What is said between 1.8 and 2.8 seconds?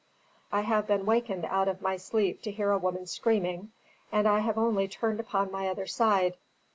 my sleep to hear a